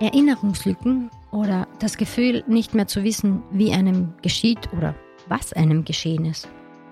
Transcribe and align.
Erinnerungslücken 0.00 1.10
oder 1.30 1.68
das 1.78 1.96
Gefühl, 1.96 2.42
nicht 2.46 2.74
mehr 2.74 2.86
zu 2.86 3.04
wissen, 3.04 3.42
wie 3.52 3.72
einem 3.72 4.14
geschieht 4.22 4.72
oder 4.76 4.94
was 5.28 5.52
einem 5.52 5.84
geschehen 5.84 6.24
ist. 6.24 6.48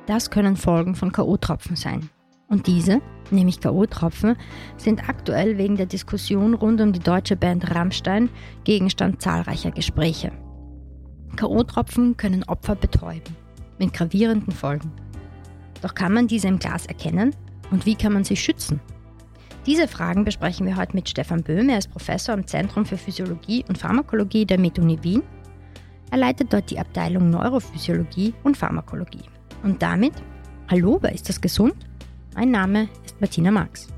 Das 0.07 0.31
können 0.31 0.57
Folgen 0.57 0.95
von 0.95 1.13
KO-Tropfen 1.13 1.77
sein. 1.77 2.11
Und 2.49 2.67
diese, 2.67 3.03
nämlich 3.31 3.61
KO-Tropfen, 3.61 4.37
sind 4.77 5.09
aktuell 5.09 5.59
wegen 5.59 5.77
der 5.77 5.87
Diskussion 5.87 6.55
rund 6.55 6.81
um 6.81 6.93
die 6.93 6.99
deutsche 6.99 7.37
Band 7.37 7.75
Rammstein 7.75 8.31
Gegenstand 8.65 9.21
zahlreicher 9.21 9.71
Gespräche. 9.71 10.33
KO-Tropfen 11.39 12.17
können 12.17 12.45
Opfer 12.45 12.75
betäuben, 12.75 13.37
mit 13.79 13.93
gravierenden 13.93 14.53
Folgen. 14.53 14.93
Doch 15.83 15.95
kann 15.95 16.13
man 16.13 16.27
diese 16.27 16.49
im 16.49 16.59
Glas 16.59 16.87
erkennen 16.87 17.35
und 17.71 17.87
wie 17.87 17.95
kann 17.95 18.13
man 18.13 18.25
sie 18.25 18.37
schützen? 18.37 18.81
Diese 19.69 19.87
Fragen 19.87 20.25
besprechen 20.25 20.67
wir 20.67 20.79
heute 20.79 20.95
mit 20.95 21.11
Stefan 21.11 21.43
Böhm. 21.43 21.69
Er 21.69 21.77
ist 21.77 21.91
Professor 21.91 22.33
am 22.33 22.47
Zentrum 22.47 22.87
für 22.87 22.97
Physiologie 22.97 23.67
und 23.69 23.77
Pharmakologie 23.77 24.47
der 24.47 24.59
MedUni 24.59 25.05
Wien. 25.05 25.23
Er 26.11 26.17
leitet 26.17 26.55
dort 26.55 26.71
die 26.71 26.79
Abteilung 26.79 27.29
Neurophysiologie 27.29 28.33
und 28.45 28.57
Pharmakologie. 28.57 29.25
Und 29.63 29.83
damit, 29.83 30.15
hallo, 30.71 30.97
wer 31.03 31.13
ist 31.13 31.29
das 31.29 31.39
gesund? 31.39 31.75
Mein 32.35 32.51
Name 32.51 32.89
ist 33.05 33.21
Martina 33.21 33.51
Marx. 33.51 33.89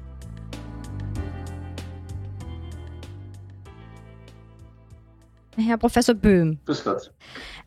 Herr 5.56 5.78
Professor 5.78 6.16
Böhm. 6.16 6.58
Grüß 6.66 6.82
Gott. 6.82 7.12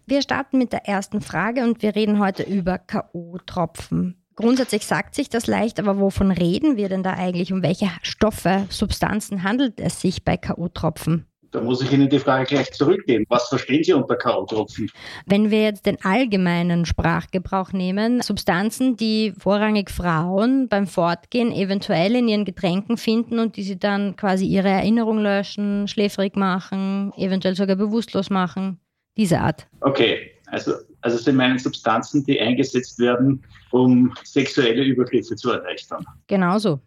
Wir 0.06 0.22
starten 0.22 0.58
mit 0.58 0.74
der 0.74 0.90
ersten 0.90 1.22
Frage 1.22 1.64
und 1.64 1.82
wir 1.82 1.96
reden 1.96 2.20
heute 2.20 2.44
über 2.44 2.80
K.O.-Tropfen. 2.80 4.16
Grundsätzlich 4.36 4.86
sagt 4.86 5.16
sich 5.16 5.30
das 5.30 5.48
leicht, 5.48 5.80
aber 5.80 6.00
wovon 6.00 6.32
reden 6.32 6.78
wir 6.78 6.90
denn 6.90 7.04
da 7.04 7.14
eigentlich? 7.14 7.54
Um 7.54 7.62
welche 7.62 7.90
Stoffe, 8.02 8.66
Substanzen 8.70 9.44
handelt 9.44 9.80
es 9.80 10.02
sich 10.02 10.24
bei 10.24 10.38
K.O.-Tropfen? 10.38 11.26
Da 11.54 11.62
muss 11.62 11.84
ich 11.84 11.92
Ihnen 11.92 12.10
die 12.10 12.18
Frage 12.18 12.46
gleich 12.46 12.72
zurückgeben. 12.74 13.26
Was 13.30 13.48
verstehen 13.48 13.84
Sie 13.84 13.94
unter 13.94 14.16
K.O.-Tropfen? 14.16 14.90
Wenn 15.28 15.52
wir 15.52 15.62
jetzt 15.62 15.86
den 15.86 16.04
allgemeinen 16.04 16.86
Sprachgebrauch 16.86 17.74
nehmen, 17.74 18.22
Substanzen, 18.22 18.98
die 18.98 19.34
vorrangig 19.38 19.92
Frauen 19.92 20.68
beim 20.68 20.88
Fortgehen 20.88 21.52
eventuell 21.52 22.16
in 22.16 22.28
ihren 22.28 22.44
Getränken 22.44 22.98
finden 22.98 23.38
und 23.38 23.56
die 23.56 23.62
sie 23.62 23.78
dann 23.78 24.16
quasi 24.16 24.48
ihre 24.48 24.70
Erinnerung 24.70 25.20
löschen, 25.20 25.88
schläfrig 25.88 26.36
machen, 26.36 27.14
eventuell 27.18 27.56
sogar 27.56 27.76
bewusstlos 27.76 28.32
machen, 28.32 28.80
diese 29.16 29.40
Art. 29.40 29.68
Okay, 29.82 30.32
also, 30.48 30.74
also 31.04 31.18
Sie 31.18 31.32
meinen 31.32 31.60
Substanzen, 31.60 32.26
die 32.26 32.40
eingesetzt 32.40 32.98
werden, 33.00 33.44
um 33.72 34.14
sexuelle 34.24 34.84
Übergriffe 34.84 35.36
zu 35.36 35.52
erleichtern. 35.52 36.06
Genauso. 36.28 36.80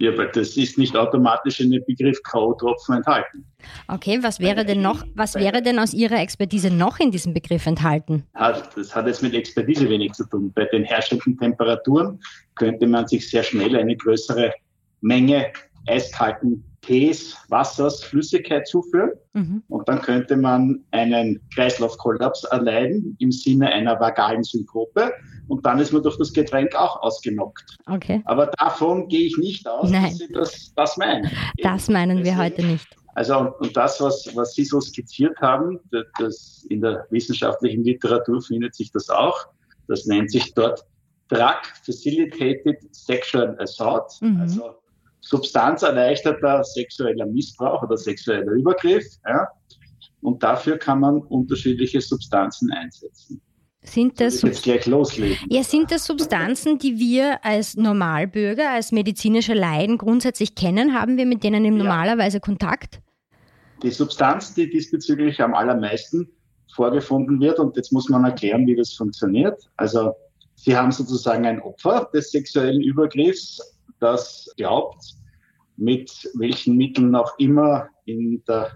Ja, 0.00 0.16
weil 0.16 0.28
das 0.28 0.56
ist 0.56 0.78
nicht 0.78 0.96
automatisch 0.96 1.58
in 1.58 1.72
dem 1.72 1.84
Begriff 1.84 2.22
K.O.-Tropfen 2.22 2.98
enthalten. 2.98 3.44
Okay, 3.88 4.20
was 4.22 4.38
wäre 4.38 4.64
denn 4.64 4.80
noch, 4.80 5.04
was 5.14 5.34
wäre 5.34 5.60
denn 5.60 5.80
aus 5.80 5.92
Ihrer 5.92 6.20
Expertise 6.20 6.70
noch 6.70 7.00
in 7.00 7.10
diesem 7.10 7.34
Begriff 7.34 7.66
enthalten? 7.66 8.24
Das 8.32 8.94
hat 8.94 9.08
jetzt 9.08 9.22
mit 9.24 9.34
Expertise 9.34 9.88
wenig 9.88 10.12
zu 10.12 10.24
tun. 10.28 10.52
Bei 10.54 10.66
den 10.66 10.84
herrschenden 10.84 11.36
Temperaturen 11.36 12.20
könnte 12.54 12.86
man 12.86 13.08
sich 13.08 13.28
sehr 13.28 13.42
schnell 13.42 13.76
eine 13.76 13.96
größere 13.96 14.52
Menge 15.00 15.52
eiskalten 15.88 16.62
Tees, 16.88 17.36
Wassers, 17.50 18.02
Flüssigkeit 18.02 18.66
zuführen. 18.66 19.10
Mhm. 19.34 19.62
Und 19.68 19.86
dann 19.86 20.00
könnte 20.00 20.38
man 20.38 20.82
einen 20.90 21.38
Kreislaufkollaps 21.54 22.44
erleiden 22.44 23.14
im 23.18 23.30
Sinne 23.30 23.68
einer 23.68 24.00
vagalen 24.00 24.42
Synkope. 24.42 25.12
Und 25.48 25.66
dann 25.66 25.78
ist 25.80 25.92
man 25.92 26.02
durch 26.02 26.16
das 26.16 26.32
Getränk 26.32 26.74
auch 26.74 27.02
ausgenockt. 27.02 27.76
Okay. 27.86 28.22
Aber 28.24 28.46
davon 28.58 29.06
gehe 29.08 29.26
ich 29.26 29.36
nicht 29.36 29.68
aus, 29.68 29.90
Nein. 29.90 30.04
dass 30.04 30.16
Sie 30.16 30.28
das, 30.32 30.72
das 30.76 30.96
meinen. 30.96 31.30
Das 31.62 31.90
meinen 31.90 32.24
wir 32.24 32.38
heute 32.38 32.64
nicht. 32.64 32.86
Also 33.14 33.52
und 33.58 33.76
das, 33.76 34.00
was, 34.00 34.30
was 34.34 34.54
Sie 34.54 34.64
so 34.64 34.80
skizziert 34.80 35.38
haben, 35.42 35.78
das 36.18 36.64
in 36.70 36.80
der 36.80 37.06
wissenschaftlichen 37.10 37.84
Literatur 37.84 38.40
findet 38.40 38.74
sich 38.74 38.90
das 38.92 39.10
auch. 39.10 39.36
Das 39.88 40.06
nennt 40.06 40.30
sich 40.30 40.54
dort 40.54 40.86
Drug 41.28 41.60
Facilitated 41.84 42.78
Sexual 42.94 43.58
Assault. 43.60 44.10
Mhm. 44.22 44.40
Also 44.40 44.74
substanzerleichterter 45.20 46.64
sexueller 46.64 47.26
Missbrauch 47.26 47.82
oder 47.82 47.96
sexueller 47.96 48.52
Übergriff. 48.52 49.04
Ja? 49.26 49.48
Und 50.20 50.42
dafür 50.42 50.78
kann 50.78 51.00
man 51.00 51.18
unterschiedliche 51.18 52.00
Substanzen 52.00 52.70
einsetzen. 52.72 53.40
Sind 53.82 54.20
das, 54.20 54.42
jetzt 54.42 54.64
gleich 54.64 54.86
loslegen. 54.86 55.38
Ja, 55.48 55.62
sind 55.62 55.90
das 55.90 56.04
Substanzen, 56.04 56.78
die 56.78 56.98
wir 56.98 57.44
als 57.44 57.76
Normalbürger, 57.76 58.70
als 58.70 58.92
medizinische 58.92 59.54
Laien 59.54 59.96
grundsätzlich 59.96 60.54
kennen? 60.54 60.94
Haben 60.94 61.16
wir 61.16 61.26
mit 61.26 61.42
denen 61.42 61.64
im 61.64 61.76
ja. 61.76 61.84
normalerweise 61.84 62.40
Kontakt? 62.40 63.00
Die 63.82 63.90
Substanz, 63.90 64.54
die 64.54 64.68
diesbezüglich 64.68 65.40
am 65.40 65.54
allermeisten 65.54 66.28
vorgefunden 66.74 67.40
wird, 67.40 67.60
und 67.60 67.76
jetzt 67.76 67.92
muss 67.92 68.08
man 68.08 68.24
erklären, 68.24 68.66
wie 68.66 68.76
das 68.76 68.92
funktioniert. 68.92 69.70
Also, 69.76 70.12
Sie 70.56 70.76
haben 70.76 70.90
sozusagen 70.90 71.46
ein 71.46 71.62
Opfer 71.62 72.10
des 72.12 72.32
sexuellen 72.32 72.80
Übergriffs, 72.80 73.60
das 74.00 74.52
glaubt, 74.56 75.14
mit 75.76 76.10
welchen 76.34 76.76
Mitteln 76.76 77.14
auch 77.14 77.38
immer 77.38 77.88
in 78.04 78.42
der 78.48 78.72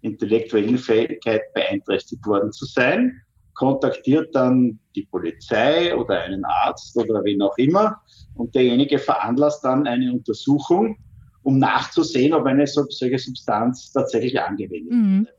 intellektuellen 0.00 0.78
Fähigkeit 0.78 1.52
beeinträchtigt 1.54 2.24
worden 2.26 2.52
zu 2.52 2.64
sein, 2.64 3.20
kontaktiert 3.54 4.34
dann 4.34 4.78
die 4.94 5.02
Polizei 5.10 5.94
oder 5.94 6.20
einen 6.20 6.44
Arzt 6.44 6.96
oder 6.96 7.24
wen 7.24 7.42
auch 7.42 7.58
immer 7.58 8.00
und 8.34 8.54
derjenige 8.54 8.98
veranlasst 8.98 9.64
dann 9.64 9.86
eine 9.86 10.12
Untersuchung, 10.12 10.96
um 11.42 11.58
nachzusehen, 11.58 12.32
ob 12.32 12.46
eine 12.46 12.66
solche 12.66 13.18
Substanz 13.18 13.92
tatsächlich 13.92 14.40
angewendet 14.40 14.92
mhm. 14.92 15.26
wird. 15.26 15.38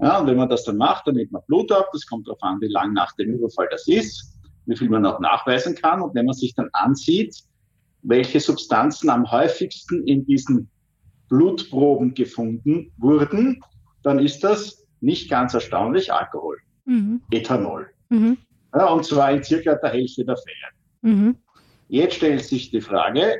Ja, 0.00 0.18
und 0.20 0.26
wenn 0.26 0.36
man 0.36 0.48
das 0.48 0.64
dann 0.64 0.76
macht, 0.76 1.06
dann 1.06 1.14
nimmt 1.14 1.32
man 1.32 1.42
Blut 1.46 1.72
ab, 1.72 1.88
das 1.92 2.06
kommt 2.06 2.28
darauf 2.28 2.42
an, 2.42 2.60
wie 2.60 2.68
lang 2.68 2.92
nach 2.92 3.12
dem 3.16 3.32
Überfall 3.32 3.66
das 3.70 3.88
ist, 3.88 4.38
wie 4.66 4.76
viel 4.76 4.90
man 4.90 5.06
auch 5.06 5.20
nachweisen 5.20 5.74
kann. 5.74 6.02
Und 6.02 6.14
wenn 6.14 6.26
man 6.26 6.34
sich 6.34 6.54
dann 6.54 6.68
ansieht, 6.72 7.34
welche 8.06 8.40
Substanzen 8.40 9.10
am 9.10 9.30
häufigsten 9.30 10.06
in 10.06 10.24
diesen 10.24 10.70
Blutproben 11.28 12.14
gefunden 12.14 12.92
wurden, 12.98 13.60
dann 14.02 14.20
ist 14.20 14.44
das 14.44 14.86
nicht 15.00 15.28
ganz 15.28 15.54
erstaunlich 15.54 16.12
Alkohol, 16.12 16.58
mhm. 16.84 17.20
Ethanol. 17.30 17.88
Mhm. 18.08 18.38
Ja, 18.72 18.86
und 18.86 19.04
zwar 19.04 19.32
in 19.32 19.42
circa 19.42 19.74
der 19.74 19.90
Hälfte 19.90 20.24
der 20.24 20.36
Fälle. 20.36 21.14
Mhm. 21.14 21.36
Jetzt 21.88 22.16
stellt 22.16 22.44
sich 22.44 22.70
die 22.70 22.80
Frage, 22.80 23.36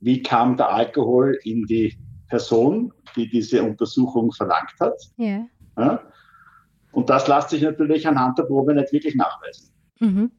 wie 0.00 0.22
kam 0.22 0.56
der 0.56 0.70
Alkohol 0.70 1.38
in 1.44 1.64
die 1.66 1.96
Person, 2.28 2.92
die 3.14 3.28
diese 3.28 3.62
Untersuchung 3.62 4.32
verlangt 4.32 4.72
hat? 4.80 4.94
Yeah. 5.18 5.46
Ja, 5.78 6.02
und 6.92 7.10
das 7.10 7.28
lässt 7.28 7.50
sich 7.50 7.60
natürlich 7.60 8.08
anhand 8.08 8.38
der 8.38 8.44
Probe 8.44 8.74
nicht 8.74 8.92
wirklich 8.92 9.14
nachweisen. 9.14 9.70
Mhm. 10.00 10.30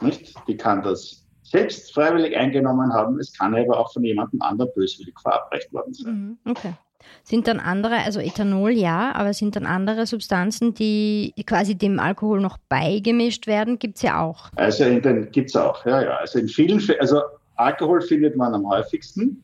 Nicht? 0.00 0.34
Die 0.46 0.56
kann 0.56 0.82
das 0.82 1.27
selbst 1.50 1.94
freiwillig 1.94 2.36
eingenommen 2.36 2.92
haben. 2.92 3.18
Es 3.18 3.32
kann 3.32 3.54
aber 3.54 3.78
auch 3.78 3.92
von 3.92 4.04
jemandem 4.04 4.42
anderen 4.42 4.70
böswillig 4.74 5.18
verabreicht 5.20 5.72
worden 5.72 5.94
sein. 5.94 6.38
Mhm, 6.44 6.50
okay. 6.50 6.72
Sind 7.22 7.46
dann 7.46 7.60
andere, 7.60 7.96
also 7.98 8.20
Ethanol 8.20 8.72
ja, 8.72 9.14
aber 9.14 9.32
sind 9.32 9.56
dann 9.56 9.66
andere 9.66 10.06
Substanzen, 10.06 10.74
die 10.74 11.32
quasi 11.46 11.74
dem 11.74 12.00
Alkohol 12.00 12.40
noch 12.40 12.58
beigemischt 12.68 13.46
werden, 13.46 13.78
gibt 13.78 13.96
es 13.96 14.02
ja 14.02 14.20
auch? 14.20 14.50
Also 14.56 14.84
in 14.84 15.00
den 15.00 15.30
gibt 15.30 15.50
es 15.50 15.56
auch, 15.56 15.86
ja, 15.86 16.02
ja. 16.02 16.16
Also 16.16 16.38
in 16.38 16.48
vielen 16.48 16.80
Fällen, 16.80 17.00
also 17.00 17.20
Alkohol 17.56 18.00
findet 18.02 18.36
man 18.36 18.54
am 18.54 18.68
häufigsten. 18.68 19.42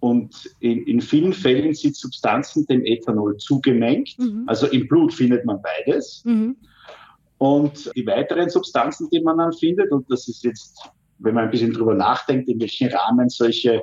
Und 0.00 0.50
in, 0.58 0.84
in 0.86 1.00
vielen 1.00 1.32
Fällen 1.32 1.74
sind 1.74 1.94
Substanzen 1.94 2.66
dem 2.66 2.84
Ethanol 2.84 3.36
zugemengt. 3.36 4.18
Mhm. 4.18 4.44
Also 4.48 4.66
im 4.66 4.88
Blut 4.88 5.14
findet 5.14 5.44
man 5.44 5.60
beides. 5.62 6.22
Mhm. 6.24 6.56
Und 7.38 7.90
die 7.94 8.06
weiteren 8.06 8.50
Substanzen, 8.50 9.08
die 9.10 9.20
man 9.20 9.38
dann 9.38 9.52
findet, 9.52 9.92
und 9.92 10.10
das 10.10 10.26
ist 10.28 10.42
jetzt 10.42 10.90
wenn 11.22 11.34
man 11.34 11.44
ein 11.44 11.50
bisschen 11.50 11.72
drüber 11.72 11.94
nachdenkt, 11.94 12.48
in 12.48 12.60
welchen 12.60 12.88
Rahmen 12.92 13.28
solche 13.28 13.82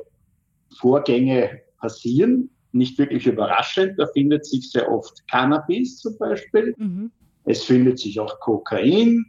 Vorgänge 0.78 1.62
passieren, 1.80 2.50
nicht 2.72 2.98
wirklich 2.98 3.26
überraschend. 3.26 3.98
Da 3.98 4.08
findet 4.08 4.46
sich 4.46 4.72
sehr 4.72 4.92
oft 4.92 5.28
Cannabis 5.28 5.98
zum 5.98 6.18
Beispiel. 6.18 6.76
Mhm. 6.78 7.12
Es 7.46 7.64
findet 7.64 8.00
sich 8.00 8.20
auch 8.20 8.40
Kokain. 8.40 9.26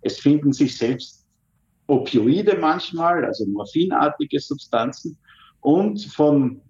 Es 0.00 0.18
finden 0.18 0.52
sich 0.52 0.78
selbst 0.78 1.26
Opioide 1.86 2.56
manchmal, 2.58 3.24
also 3.24 3.46
morphinartige 3.46 4.40
Substanzen. 4.40 5.18
Und 5.60 6.02
von 6.04 6.62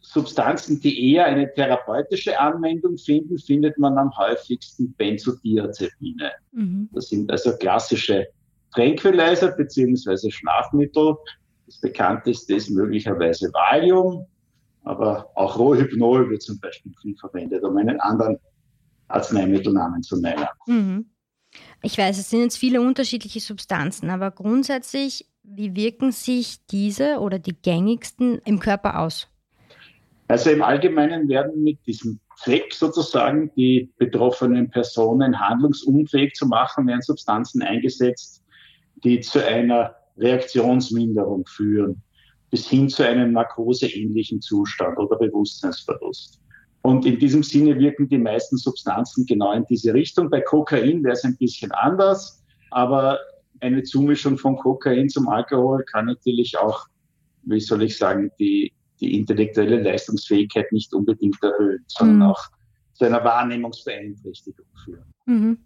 Substanzen, 0.00 0.80
die 0.80 1.12
eher 1.12 1.26
eine 1.26 1.52
therapeutische 1.52 2.38
Anwendung 2.38 2.98
finden, 2.98 3.38
findet 3.38 3.78
man 3.78 3.96
am 3.96 4.14
häufigsten 4.16 4.92
Benzodiazepine. 4.94 6.32
Mhm. 6.52 6.88
Das 6.92 7.08
sind 7.08 7.30
also 7.30 7.56
klassische 7.56 8.26
Tranquilizer 8.74 9.52
bzw. 9.52 10.30
Schlafmittel. 10.30 11.16
Das 11.66 11.80
bekannteste 11.80 12.54
ist 12.54 12.70
möglicherweise 12.70 13.52
Valium, 13.52 14.26
aber 14.84 15.30
auch 15.34 15.58
Rohypnol 15.58 16.30
wird 16.30 16.42
zum 16.42 16.58
Beispiel 16.60 16.92
viel 17.02 17.16
verwendet, 17.16 17.62
um 17.62 17.76
einen 17.76 18.00
anderen 18.00 18.38
Arzneimittelnamen 19.08 20.02
zu 20.02 20.20
nennen. 20.20 20.46
Mhm. 20.66 21.10
Ich 21.82 21.96
weiß, 21.96 22.18
es 22.18 22.30
sind 22.30 22.42
jetzt 22.42 22.58
viele 22.58 22.80
unterschiedliche 22.80 23.40
Substanzen, 23.40 24.10
aber 24.10 24.30
grundsätzlich, 24.30 25.26
wie 25.42 25.74
wirken 25.74 26.12
sich 26.12 26.64
diese 26.66 27.18
oder 27.20 27.38
die 27.38 27.54
gängigsten 27.54 28.38
im 28.44 28.60
Körper 28.60 29.00
aus? 29.00 29.28
Also 30.28 30.50
im 30.50 30.62
Allgemeinen 30.62 31.28
werden 31.28 31.62
mit 31.62 31.86
diesem 31.86 32.20
Zweck 32.36 32.74
sozusagen, 32.74 33.50
die 33.56 33.90
betroffenen 33.96 34.70
Personen 34.70 35.40
handlungsunfähig 35.40 36.34
zu 36.34 36.46
machen, 36.46 36.86
werden 36.86 37.00
Substanzen 37.00 37.62
eingesetzt, 37.62 38.44
die 39.04 39.20
zu 39.20 39.44
einer 39.44 39.94
Reaktionsminderung 40.16 41.46
führen, 41.46 42.02
bis 42.50 42.68
hin 42.68 42.88
zu 42.88 43.06
einem 43.06 43.32
narkoseähnlichen 43.32 44.40
Zustand 44.40 44.98
oder 44.98 45.16
Bewusstseinsverlust. 45.16 46.40
Und 46.82 47.04
in 47.04 47.18
diesem 47.18 47.42
Sinne 47.42 47.78
wirken 47.78 48.08
die 48.08 48.18
meisten 48.18 48.56
Substanzen 48.56 49.26
genau 49.26 49.52
in 49.52 49.64
diese 49.68 49.92
Richtung. 49.92 50.30
Bei 50.30 50.40
Kokain 50.40 51.02
wäre 51.04 51.14
es 51.14 51.24
ein 51.24 51.36
bisschen 51.36 51.70
anders, 51.72 52.42
aber 52.70 53.18
eine 53.60 53.82
Zumischung 53.82 54.38
von 54.38 54.56
Kokain 54.56 55.08
zum 55.08 55.28
Alkohol 55.28 55.84
kann 55.84 56.06
natürlich 56.06 56.56
auch, 56.58 56.86
wie 57.42 57.60
soll 57.60 57.82
ich 57.82 57.98
sagen, 57.98 58.30
die, 58.38 58.72
die 59.00 59.18
intellektuelle 59.18 59.82
Leistungsfähigkeit 59.82 60.70
nicht 60.72 60.94
unbedingt 60.94 61.42
erhöhen, 61.42 61.84
sondern 61.88 62.16
mhm. 62.16 62.22
auch 62.22 62.42
zu 62.94 63.04
einer 63.04 63.24
Wahrnehmungsbeeinträchtigung 63.24 64.66
führen. 64.84 65.12
Mhm. 65.26 65.58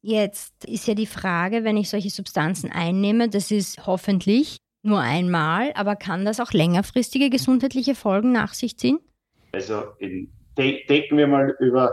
Jetzt 0.00 0.64
ist 0.64 0.86
ja 0.86 0.94
die 0.94 1.06
Frage, 1.06 1.64
wenn 1.64 1.76
ich 1.76 1.88
solche 1.88 2.10
Substanzen 2.10 2.70
einnehme, 2.70 3.28
das 3.28 3.50
ist 3.50 3.86
hoffentlich 3.86 4.58
nur 4.82 5.00
einmal, 5.00 5.72
aber 5.74 5.96
kann 5.96 6.24
das 6.24 6.40
auch 6.40 6.52
längerfristige 6.52 7.30
gesundheitliche 7.30 7.94
Folgen 7.94 8.32
nach 8.32 8.54
sich 8.54 8.78
ziehen? 8.78 9.00
Also 9.52 9.82
in, 9.98 10.30
de 10.56 10.86
denken 10.86 11.16
wir 11.16 11.26
mal 11.26 11.56
über 11.58 11.92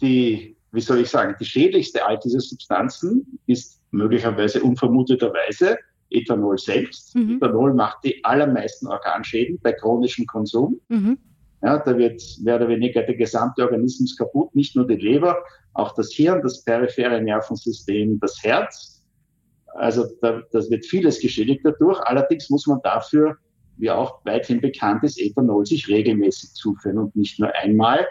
die, 0.00 0.56
wie 0.72 0.80
soll 0.80 1.00
ich 1.00 1.08
sagen, 1.08 1.36
die 1.38 1.44
schädlichste 1.44 2.04
all 2.04 2.18
dieser 2.18 2.40
Substanzen 2.40 3.38
ist 3.46 3.80
möglicherweise 3.92 4.62
unvermuteterweise 4.62 5.78
Ethanol 6.10 6.58
selbst. 6.58 7.14
Mhm. 7.14 7.36
Ethanol 7.36 7.74
macht 7.74 8.04
die 8.04 8.24
allermeisten 8.24 8.88
Organschäden 8.88 9.58
bei 9.62 9.72
chronischem 9.72 10.26
Konsum. 10.26 10.80
Mhm. 10.88 11.18
Ja, 11.62 11.78
da 11.78 11.96
wird 11.96 12.22
mehr 12.42 12.56
oder 12.56 12.68
weniger 12.68 13.02
der 13.02 13.16
gesamte 13.16 13.62
Organismus 13.62 14.16
kaputt, 14.16 14.54
nicht 14.54 14.76
nur 14.76 14.86
die 14.86 14.96
Leber, 14.96 15.36
auch 15.74 15.94
das 15.94 16.10
Hirn, 16.12 16.40
das 16.42 16.64
periphere 16.64 17.20
Nervensystem, 17.20 18.18
das 18.18 18.42
Herz. 18.42 19.04
Also 19.74 20.06
da, 20.22 20.42
das 20.52 20.70
wird 20.70 20.86
vieles 20.86 21.20
geschädigt 21.20 21.60
dadurch. 21.64 22.00
Allerdings 22.00 22.48
muss 22.48 22.66
man 22.66 22.80
dafür, 22.82 23.36
wie 23.76 23.90
auch 23.90 24.24
weithin 24.24 24.60
bekannt 24.60 25.04
ist, 25.04 25.20
Ethanol 25.20 25.66
sich 25.66 25.86
regelmäßig 25.88 26.54
zuführen 26.54 26.98
und 26.98 27.14
nicht 27.14 27.38
nur 27.38 27.54
einmal. 27.54 28.06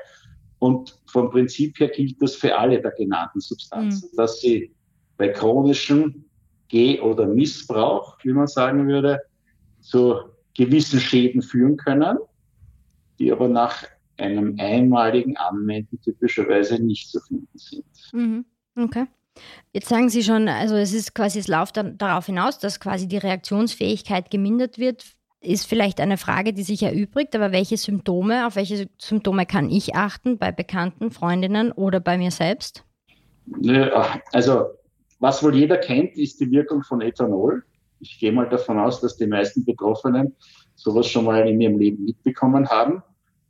Und 0.59 0.99
vom 1.07 1.31
Prinzip 1.31 1.79
her 1.79 1.89
gilt 1.89 2.21
das 2.21 2.35
für 2.35 2.55
alle 2.55 2.81
der 2.81 2.91
genannten 2.91 3.39
Substanzen, 3.39 4.09
mhm. 4.11 4.15
dass 4.15 4.41
sie 4.41 4.71
bei 5.17 5.29
chronischem 5.29 6.25
Geh- 6.67 6.99
oder 6.99 7.25
Missbrauch, 7.25 8.17
wie 8.23 8.31
man 8.31 8.45
sagen 8.45 8.87
würde, 8.87 9.19
zu 9.81 10.15
gewissen 10.53 10.99
Schäden 10.99 11.41
führen 11.41 11.77
können 11.77 12.19
die 13.19 13.31
aber 13.31 13.47
nach 13.47 13.83
einem 14.17 14.55
einmaligen 14.59 15.37
Anwenden 15.37 16.01
typischerweise 16.01 16.83
nicht 16.83 17.09
zu 17.09 17.19
finden 17.21 17.57
sind. 17.57 17.85
Mhm. 18.13 18.45
Okay. 18.75 19.05
Jetzt 19.71 19.87
sagen 19.87 20.09
Sie 20.09 20.23
schon, 20.23 20.49
also 20.49 20.75
es 20.75 20.93
ist 20.93 21.15
quasi, 21.15 21.39
es 21.39 21.47
läuft 21.47 21.77
dann 21.77 21.97
darauf 21.97 22.25
hinaus, 22.25 22.59
dass 22.59 22.79
quasi 22.79 23.07
die 23.07 23.17
Reaktionsfähigkeit 23.17 24.29
gemindert 24.29 24.77
wird. 24.77 25.05
Ist 25.41 25.67
vielleicht 25.67 26.01
eine 26.01 26.17
Frage, 26.17 26.51
die 26.51 26.63
sich 26.63 26.83
erübrigt, 26.83 27.33
aber 27.33 27.53
welche 27.53 27.77
Symptome, 27.77 28.45
auf 28.45 28.57
welche 28.57 28.89
Symptome 28.97 29.45
kann 29.45 29.69
ich 29.69 29.95
achten 29.95 30.37
bei 30.37 30.51
Bekannten, 30.51 31.11
Freundinnen 31.11 31.71
oder 31.71 32.01
bei 32.01 32.17
mir 32.17 32.31
selbst? 32.31 32.83
Also, 34.33 34.65
was 35.19 35.41
wohl 35.41 35.55
jeder 35.55 35.77
kennt, 35.77 36.17
ist 36.17 36.41
die 36.41 36.51
Wirkung 36.51 36.83
von 36.83 36.99
Ethanol. 36.99 37.63
Ich 38.01 38.19
gehe 38.19 38.33
mal 38.33 38.49
davon 38.49 38.79
aus, 38.79 38.99
dass 38.99 39.15
die 39.15 39.27
meisten 39.27 39.63
Betroffenen 39.63 40.35
sowas 40.75 41.07
schon 41.07 41.23
mal 41.23 41.47
in 41.47 41.61
ihrem 41.61 41.79
Leben 41.79 42.03
mitbekommen 42.03 42.67
haben. 42.67 43.01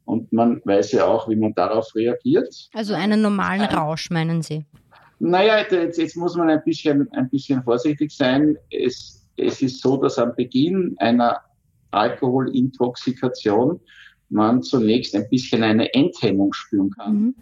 Und 0.09 0.33
man 0.33 0.59
weiß 0.65 0.93
ja 0.93 1.05
auch, 1.05 1.29
wie 1.29 1.35
man 1.35 1.53
darauf 1.53 1.93
reagiert. 1.93 2.51
Also 2.73 2.95
einen 2.95 3.21
normalen 3.21 3.61
Rausch, 3.61 4.09
meinen 4.09 4.41
Sie? 4.41 4.65
Naja, 5.19 5.59
jetzt, 5.59 5.99
jetzt 5.99 6.17
muss 6.17 6.35
man 6.35 6.49
ein 6.49 6.63
bisschen, 6.65 7.07
ein 7.11 7.29
bisschen 7.29 7.61
vorsichtig 7.61 8.11
sein. 8.11 8.57
Es, 8.71 9.27
es 9.37 9.61
ist 9.61 9.81
so, 9.81 9.97
dass 9.97 10.17
am 10.17 10.33
Beginn 10.35 10.95
einer 10.97 11.41
Alkoholintoxikation 11.91 13.79
man 14.29 14.63
zunächst 14.63 15.15
ein 15.15 15.29
bisschen 15.29 15.61
eine 15.61 15.93
Enthemmung 15.93 16.53
spüren 16.53 16.89
kann. 16.89 17.13
Mhm. 17.13 17.35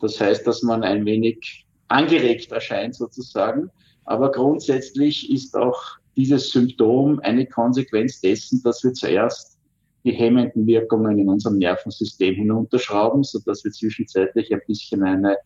Das 0.00 0.18
heißt, 0.18 0.46
dass 0.46 0.62
man 0.62 0.84
ein 0.84 1.04
wenig 1.04 1.66
angeregt 1.88 2.50
erscheint 2.50 2.94
sozusagen. 2.94 3.68
Aber 4.06 4.32
grundsätzlich 4.32 5.30
ist 5.30 5.54
auch 5.54 5.98
dieses 6.16 6.48
Symptom 6.48 7.20
eine 7.20 7.44
Konsequenz 7.44 8.22
dessen, 8.22 8.62
dass 8.62 8.82
wir 8.82 8.94
zuerst 8.94 9.53
die 10.04 10.12
hemmenden 10.12 10.66
Wirkungen 10.66 11.18
in 11.18 11.28
unserem 11.28 11.58
Nervensystem 11.58 12.34
hinunterschrauben, 12.34 13.24
sodass 13.24 13.64
wir 13.64 13.72
zwischenzeitlich 13.72 14.52
ein 14.52 14.60
bisschen 14.66 15.02
eine 15.02 15.36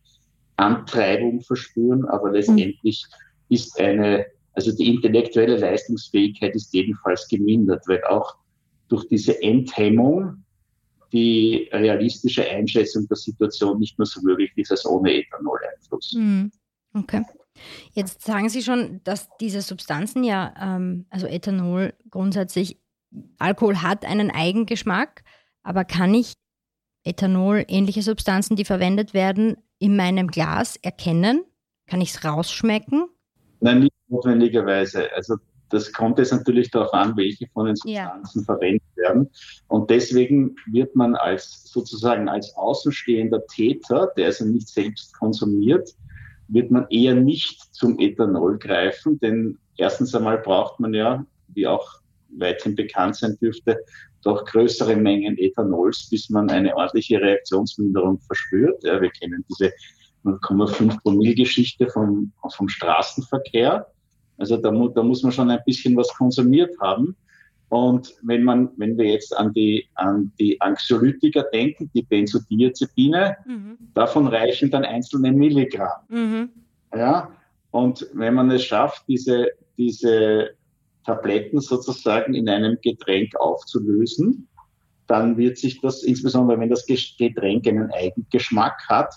Antreibung 0.57 1.41
verspüren, 1.41 2.05
aber 2.05 2.31
letztendlich 2.31 3.05
mhm. 3.07 3.55
ist 3.55 3.79
eine, 3.79 4.25
also 4.53 4.75
die 4.75 4.93
intellektuelle 4.93 5.57
Leistungsfähigkeit 5.57 6.53
ist 6.55 6.73
jedenfalls 6.73 7.27
gemindert, 7.29 7.87
weil 7.87 8.03
auch 8.03 8.35
durch 8.89 9.07
diese 9.07 9.41
Enthemmung 9.41 10.43
die 11.13 11.69
realistische 11.71 12.47
Einschätzung 12.47 13.07
der 13.07 13.17
Situation 13.17 13.79
nicht 13.79 13.97
mehr 13.97 14.05
so 14.05 14.21
möglich 14.21 14.51
ist 14.55 14.71
als 14.71 14.85
ohne 14.85 15.13
Ethanol-Einfluss. 15.13 16.13
Mhm. 16.13 16.51
Okay. 16.93 17.23
Jetzt 17.93 18.23
sagen 18.23 18.49
Sie 18.49 18.61
schon, 18.61 19.01
dass 19.03 19.29
diese 19.39 19.61
Substanzen 19.61 20.23
ja, 20.23 20.53
ähm, 20.59 21.05
also 21.09 21.27
Ethanol 21.27 21.93
grundsätzlich 22.09 22.77
Alkohol 23.39 23.81
hat 23.81 24.05
einen 24.05 24.31
Eigengeschmack, 24.31 25.23
aber 25.63 25.85
kann 25.85 26.13
ich 26.13 26.33
Ethanol, 27.03 27.65
ähnliche 27.67 28.01
Substanzen, 28.01 28.55
die 28.55 28.65
verwendet 28.65 29.13
werden, 29.13 29.57
in 29.79 29.95
meinem 29.95 30.27
Glas 30.27 30.75
erkennen? 30.75 31.43
Kann 31.87 32.01
ich 32.01 32.11
es 32.11 32.23
rausschmecken? 32.23 33.07
Nein, 33.61 33.79
nicht 33.79 33.93
notwendigerweise. 34.09 35.11
Also 35.13 35.37
das 35.69 35.91
kommt 35.93 36.17
jetzt 36.17 36.31
natürlich 36.31 36.71
darauf 36.71 36.93
an, 36.93 37.15
welche 37.15 37.47
von 37.53 37.67
den 37.67 37.75
Substanzen 37.75 38.39
ja. 38.39 38.45
verwendet 38.45 38.83
werden. 38.95 39.29
Und 39.67 39.89
deswegen 39.89 40.55
wird 40.71 40.95
man 40.95 41.15
als 41.15 41.63
sozusagen 41.71 42.27
als 42.27 42.55
außenstehender 42.55 43.45
Täter, 43.47 44.11
der 44.17 44.27
also 44.27 44.45
nicht 44.45 44.67
selbst 44.67 45.13
konsumiert, 45.17 45.95
wird 46.47 46.71
man 46.71 46.87
eher 46.89 47.15
nicht 47.15 47.73
zum 47.75 47.99
Ethanol 47.99 48.57
greifen, 48.57 49.19
denn 49.19 49.59
erstens 49.77 50.15
einmal 50.15 50.39
braucht 50.39 50.79
man 50.79 50.93
ja, 50.93 51.25
wie 51.49 51.67
auch 51.67 51.98
weithin 52.37 52.75
bekannt 52.75 53.15
sein 53.15 53.37
dürfte, 53.41 53.77
doch 54.23 54.45
größere 54.45 54.95
Mengen 54.95 55.37
Ethanols, 55.37 56.09
bis 56.09 56.29
man 56.29 56.49
eine 56.49 56.75
ordentliche 56.75 57.21
Reaktionsminderung 57.21 58.19
verspürt. 58.19 58.83
Ja, 58.83 59.01
wir 59.01 59.09
kennen 59.11 59.45
diese 59.49 59.71
0,5 60.25 61.01
Promille-Geschichte 61.01 61.87
vom, 61.89 62.31
vom 62.55 62.67
Straßenverkehr. 62.67 63.87
Also 64.37 64.57
da, 64.57 64.71
mu 64.71 64.89
da 64.89 65.03
muss 65.03 65.23
man 65.23 65.31
schon 65.31 65.49
ein 65.49 65.59
bisschen 65.65 65.95
was 65.95 66.09
konsumiert 66.15 66.75
haben. 66.81 67.15
Und 67.69 68.15
wenn 68.23 68.43
man, 68.43 68.71
wenn 68.77 68.97
wir 68.97 69.05
jetzt 69.05 69.35
an 69.37 69.53
die, 69.53 69.87
an 69.95 70.31
die 70.39 70.59
Anxiolytika 70.59 71.43
denken, 71.53 71.89
die 71.93 72.01
Benzodiazepine, 72.01 73.37
mhm. 73.45 73.77
davon 73.93 74.27
reichen 74.27 74.71
dann 74.71 74.83
einzelne 74.83 75.31
Milligramm. 75.31 76.01
Mhm. 76.09 76.49
Ja, 76.95 77.31
und 77.71 78.07
wenn 78.13 78.33
man 78.33 78.49
es 78.49 78.65
schafft, 78.65 79.07
diese, 79.07 79.49
diese 79.77 80.49
Tabletten 81.05 81.59
sozusagen 81.59 82.33
in 82.33 82.49
einem 82.49 82.77
Getränk 82.81 83.35
aufzulösen, 83.39 84.47
dann 85.07 85.37
wird 85.37 85.57
sich 85.57 85.81
das, 85.81 86.03
insbesondere 86.03 86.59
wenn 86.59 86.69
das 86.69 86.85
Getränk 86.85 87.67
einen 87.67 87.91
Eigengeschmack 87.91 88.77
hat, 88.87 89.13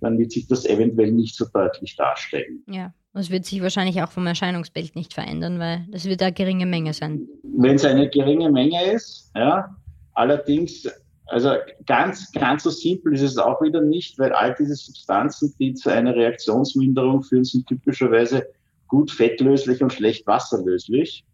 dann 0.00 0.18
wird 0.18 0.32
sich 0.32 0.46
das 0.46 0.64
eventuell 0.66 1.12
nicht 1.12 1.34
so 1.34 1.46
deutlich 1.52 1.96
darstellen. 1.96 2.62
Ja, 2.66 2.92
das 3.12 3.30
wird 3.30 3.44
sich 3.44 3.62
wahrscheinlich 3.62 4.02
auch 4.02 4.10
vom 4.10 4.26
Erscheinungsbild 4.26 4.96
nicht 4.96 5.14
verändern, 5.14 5.58
weil 5.58 5.86
das 5.90 6.04
wird 6.04 6.22
eine 6.22 6.32
geringe 6.32 6.66
Menge 6.66 6.92
sein. 6.92 7.28
Wenn 7.42 7.76
es 7.76 7.84
eine 7.84 8.08
geringe 8.08 8.50
Menge 8.50 8.92
ist, 8.92 9.30
ja, 9.34 9.76
allerdings, 10.14 10.88
also 11.26 11.54
ganz, 11.86 12.30
ganz 12.32 12.64
so 12.64 12.70
simpel 12.70 13.14
ist 13.14 13.22
es 13.22 13.38
auch 13.38 13.60
wieder 13.62 13.80
nicht, 13.80 14.18
weil 14.18 14.32
all 14.32 14.54
diese 14.58 14.74
Substanzen, 14.74 15.54
die 15.58 15.74
zu 15.74 15.90
einer 15.90 16.14
Reaktionsminderung 16.14 17.22
führen, 17.22 17.44
sind 17.44 17.66
typischerweise 17.66 18.46
gut 18.92 19.10
fettlöslich 19.10 19.82
und 19.82 19.90
schlecht 19.90 20.26
wasserlöslich 20.26 21.24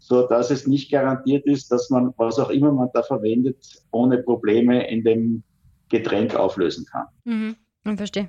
so 0.00 0.26
dass 0.26 0.50
es 0.50 0.66
nicht 0.66 0.90
garantiert 0.90 1.46
ist, 1.46 1.70
dass 1.70 1.90
man, 1.90 2.12
was 2.16 2.38
auch 2.38 2.50
immer 2.50 2.72
man 2.72 2.88
da 2.92 3.02
verwendet, 3.02 3.56
ohne 3.92 4.18
Probleme 4.18 4.90
in 4.90 5.04
dem 5.04 5.42
Getränk 5.88 6.34
auflösen 6.34 6.86
kann. 6.90 7.06
Mhm, 7.24 7.56
ich 7.86 7.96
verstehe. 7.96 8.28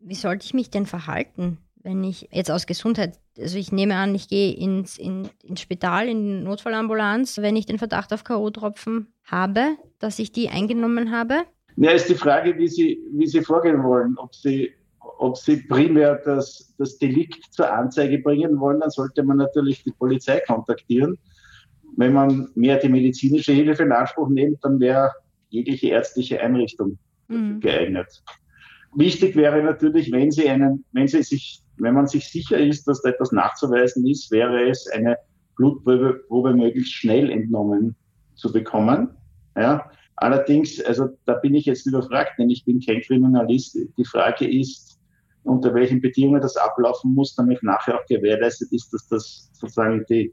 Wie 0.00 0.14
sollte 0.14 0.44
ich 0.44 0.54
mich 0.54 0.70
denn 0.70 0.86
verhalten, 0.86 1.58
wenn 1.82 2.02
ich 2.02 2.28
jetzt 2.32 2.50
aus 2.50 2.66
Gesundheit, 2.66 3.20
also 3.38 3.58
ich 3.58 3.70
nehme 3.72 3.94
an, 3.94 4.14
ich 4.14 4.28
gehe 4.28 4.54
ins, 4.54 4.98
in, 4.98 5.28
ins 5.42 5.60
Spital, 5.60 6.08
in 6.08 6.24
die 6.24 6.44
Notfallambulanz, 6.44 7.38
wenn 7.38 7.56
ich 7.56 7.66
den 7.66 7.78
Verdacht 7.78 8.12
auf 8.12 8.24
K.O.-Tropfen 8.24 9.06
habe, 9.24 9.76
dass 9.98 10.18
ich 10.18 10.32
die 10.32 10.48
eingenommen 10.48 11.12
habe? 11.12 11.44
Ja, 11.76 11.90
ist 11.90 12.08
die 12.08 12.14
Frage, 12.14 12.56
wie 12.56 12.68
Sie, 12.68 12.98
wie 13.12 13.26
Sie 13.26 13.42
vorgehen 13.42 13.82
wollen. 13.84 14.16
Ob 14.16 14.34
Sie 14.34 14.72
ob 15.18 15.36
sie 15.36 15.56
primär 15.56 16.16
das, 16.24 16.74
das 16.78 16.98
Delikt 16.98 17.52
zur 17.52 17.72
Anzeige 17.72 18.18
bringen 18.18 18.58
wollen, 18.60 18.80
dann 18.80 18.90
sollte 18.90 19.22
man 19.22 19.38
natürlich 19.38 19.82
die 19.84 19.92
Polizei 19.92 20.40
kontaktieren. 20.46 21.18
Wenn 21.96 22.12
man 22.12 22.48
mehr 22.54 22.78
die 22.78 22.88
medizinische 22.88 23.52
Hilfe 23.52 23.84
in 23.84 23.92
Anspruch 23.92 24.28
nimmt, 24.28 24.62
dann 24.62 24.80
wäre 24.80 25.10
jegliche 25.48 25.88
ärztliche 25.88 26.40
Einrichtung 26.40 26.98
mhm. 27.28 27.60
geeignet. 27.60 28.22
Wichtig 28.94 29.36
wäre 29.36 29.62
natürlich, 29.62 30.10
wenn 30.12 30.30
Sie 30.30 30.48
einen, 30.48 30.84
wenn 30.92 31.08
Sie 31.08 31.22
sich, 31.22 31.62
wenn 31.76 31.94
man 31.94 32.06
sich 32.06 32.28
sicher 32.28 32.58
ist, 32.58 32.86
dass 32.88 33.02
da 33.02 33.10
etwas 33.10 33.32
nachzuweisen 33.32 34.06
ist, 34.06 34.30
wäre 34.30 34.68
es 34.68 34.88
eine 34.88 35.16
Blutprobe 35.56 36.24
Probe 36.28 36.54
möglichst 36.54 36.92
schnell 36.92 37.30
entnommen 37.30 37.96
zu 38.34 38.52
bekommen. 38.52 39.08
Ja, 39.56 39.90
allerdings, 40.16 40.82
also 40.82 41.08
da 41.24 41.34
bin 41.34 41.54
ich 41.54 41.66
jetzt 41.66 41.86
überfragt, 41.86 42.38
denn 42.38 42.50
ich 42.50 42.64
bin 42.64 42.80
kein 42.80 43.00
Kriminalist. 43.00 43.78
Die 43.96 44.04
Frage 44.04 44.46
ist, 44.48 44.95
unter 45.46 45.74
welchen 45.74 46.00
Bedingungen 46.00 46.40
das 46.40 46.56
ablaufen 46.56 47.14
muss, 47.14 47.34
damit 47.34 47.62
nachher 47.62 47.96
auch 47.96 48.06
gewährleistet 48.06 48.72
ist, 48.72 48.92
dass 48.92 49.06
das 49.08 49.50
sozusagen 49.52 50.04
die, 50.08 50.32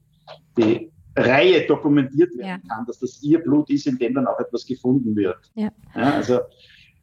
die 0.58 0.92
Reihe 1.16 1.66
dokumentiert 1.68 2.36
werden 2.38 2.62
ja. 2.66 2.76
kann, 2.76 2.86
dass 2.86 3.00
das 3.00 3.22
ihr 3.22 3.40
Blut 3.40 3.70
ist, 3.70 3.88
in 3.88 3.98
dem 3.98 4.16
dann 4.16 4.28
auch 4.28 4.40
etwas 4.40 4.66
gefunden 4.66 5.16
wird. 5.16 5.38
Ja. 5.56 5.70
ja 5.96 6.14
also 6.14 6.40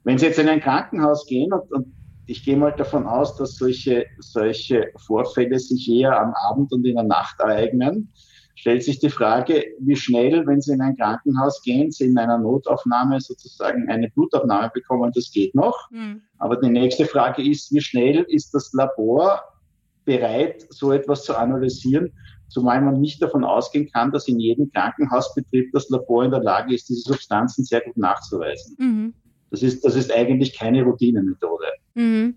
wenn 0.04 0.18
Sie 0.18 0.26
jetzt 0.26 0.38
in 0.38 0.48
ein 0.48 0.60
Krankenhaus 0.60 1.26
gehen 1.26 1.52
und, 1.52 1.72
und 1.72 1.86
ich 2.26 2.44
gehe 2.44 2.56
mal 2.56 2.72
davon 2.72 3.06
aus, 3.06 3.36
dass 3.36 3.56
solche, 3.56 4.06
solche 4.18 4.92
Vorfälle 4.96 5.58
sich 5.58 5.88
eher 5.90 6.18
am 6.18 6.32
Abend 6.48 6.72
und 6.72 6.86
in 6.86 6.94
der 6.94 7.04
Nacht 7.04 7.40
ereignen, 7.40 8.12
stellt 8.54 8.82
sich 8.82 8.98
die 8.98 9.10
Frage, 9.10 9.64
wie 9.78 9.96
schnell, 9.96 10.46
wenn 10.46 10.60
Sie 10.60 10.72
in 10.72 10.80
ein 10.80 10.96
Krankenhaus 10.96 11.62
gehen, 11.62 11.90
Sie 11.90 12.04
in 12.04 12.18
einer 12.18 12.38
Notaufnahme 12.38 13.20
sozusagen 13.20 13.88
eine 13.88 14.10
Blutaufnahme 14.10 14.70
bekommen, 14.72 15.12
das 15.14 15.30
geht 15.32 15.54
noch. 15.54 15.90
Mhm. 15.90 16.22
Aber 16.38 16.56
die 16.56 16.70
nächste 16.70 17.06
Frage 17.06 17.42
ist, 17.42 17.72
wie 17.72 17.80
schnell 17.80 18.24
ist 18.28 18.52
das 18.54 18.72
Labor 18.72 19.42
bereit, 20.04 20.66
so 20.70 20.92
etwas 20.92 21.24
zu 21.24 21.36
analysieren, 21.36 22.12
zumal 22.48 22.80
man 22.80 23.00
nicht 23.00 23.22
davon 23.22 23.44
ausgehen 23.44 23.90
kann, 23.90 24.10
dass 24.10 24.28
in 24.28 24.38
jedem 24.38 24.70
Krankenhausbetrieb 24.72 25.70
das 25.72 25.88
Labor 25.88 26.24
in 26.24 26.30
der 26.30 26.42
Lage 26.42 26.74
ist, 26.74 26.88
diese 26.88 27.02
Substanzen 27.02 27.64
sehr 27.64 27.80
gut 27.80 27.96
nachzuweisen. 27.96 28.76
Mhm. 28.78 29.14
Das, 29.50 29.62
ist, 29.62 29.84
das 29.84 29.94
ist 29.94 30.12
eigentlich 30.12 30.56
keine 30.58 30.82
Routinemethode. 30.82 31.66
Mhm. 31.94 32.36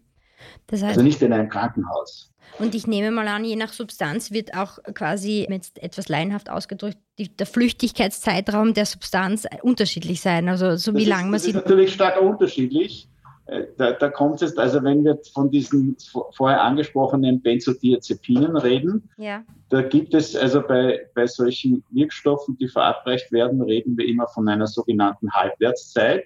Das 0.67 0.81
heißt, 0.81 0.91
also 0.91 1.03
nicht 1.03 1.21
in 1.21 1.33
einem 1.33 1.49
Krankenhaus. 1.49 2.32
Und 2.59 2.75
ich 2.75 2.87
nehme 2.87 3.11
mal 3.11 3.27
an, 3.27 3.45
je 3.45 3.55
nach 3.55 3.73
Substanz 3.73 4.31
wird 4.31 4.55
auch 4.55 4.77
quasi, 4.93 5.47
jetzt 5.49 5.81
etwas 5.81 6.07
laienhaft 6.07 6.49
ausgedrückt, 6.49 6.97
die, 7.17 7.35
der 7.35 7.47
Flüchtigkeitszeitraum 7.47 8.73
der 8.73 8.85
Substanz 8.85 9.47
unterschiedlich 9.61 10.21
sein. 10.21 10.49
Also 10.49 10.75
so 10.75 10.95
wie 10.95 11.05
lange 11.05 11.31
man 11.31 11.39
sie. 11.39 11.51
Das 11.51 11.61
ist 11.61 11.67
natürlich 11.67 11.93
stark 11.93 12.21
unterschiedlich. 12.21 13.07
Äh, 13.45 13.65
da, 13.77 13.91
da 13.91 14.09
kommt 14.09 14.41
es, 14.41 14.57
also 14.57 14.83
wenn 14.83 15.03
wir 15.03 15.19
von 15.33 15.51
diesen 15.51 15.97
vorher 16.31 16.63
angesprochenen 16.63 17.41
Benzodiazepinen 17.41 18.55
reden, 18.55 19.09
ja. 19.17 19.43
da 19.69 19.81
gibt 19.81 20.13
es 20.13 20.35
also 20.35 20.61
bei, 20.61 21.09
bei 21.13 21.27
solchen 21.27 21.83
Wirkstoffen, 21.89 22.57
die 22.57 22.69
verabreicht 22.69 23.31
werden, 23.31 23.61
reden 23.61 23.97
wir 23.97 24.07
immer 24.07 24.27
von 24.27 24.47
einer 24.47 24.67
sogenannten 24.67 25.29
Halbwertszeit. 25.31 26.23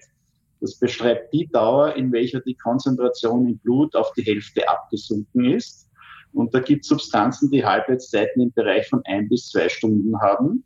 Das 0.60 0.78
beschreibt 0.78 1.32
die 1.32 1.48
Dauer, 1.48 1.94
in 1.94 2.12
welcher 2.12 2.40
die 2.40 2.54
Konzentration 2.54 3.46
im 3.48 3.58
Blut 3.58 3.94
auf 3.96 4.12
die 4.12 4.22
Hälfte 4.22 4.68
abgesunken 4.68 5.44
ist. 5.44 5.87
Und 6.32 6.54
da 6.54 6.60
gibt 6.60 6.84
es 6.84 6.88
Substanzen, 6.88 7.50
die 7.50 7.64
Halbwertszeiten 7.64 8.42
im 8.42 8.52
Bereich 8.52 8.88
von 8.88 9.02
ein 9.04 9.28
bis 9.28 9.50
zwei 9.50 9.68
Stunden 9.68 10.20
haben. 10.20 10.64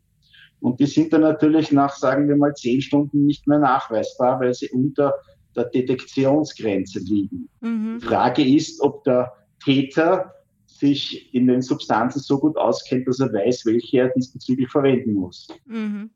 Und 0.60 0.78
die 0.78 0.86
sind 0.86 1.12
dann 1.12 1.22
natürlich 1.22 1.72
nach, 1.72 1.96
sagen 1.96 2.28
wir 2.28 2.36
mal, 2.36 2.54
zehn 2.54 2.80
Stunden 2.80 3.26
nicht 3.26 3.46
mehr 3.46 3.58
nachweisbar, 3.58 4.40
weil 4.40 4.54
sie 4.54 4.70
unter 4.70 5.14
der 5.56 5.64
Detektionsgrenze 5.64 7.00
liegen. 7.00 7.48
Mhm. 7.60 7.98
Die 8.00 8.06
Frage 8.06 8.44
ist, 8.44 8.80
ob 8.80 9.04
der 9.04 9.32
Täter 9.62 10.32
sich 10.66 11.34
in 11.34 11.46
den 11.46 11.62
Substanzen 11.62 12.20
so 12.20 12.38
gut 12.38 12.56
auskennt, 12.56 13.06
dass 13.06 13.20
er 13.20 13.32
weiß, 13.32 13.66
welche 13.66 13.98
er 13.98 14.08
diesbezüglich 14.10 14.70
verwenden 14.70 15.14
muss. 15.14 15.48
Mhm. 15.66 16.10